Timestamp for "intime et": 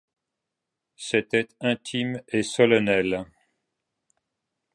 1.59-2.41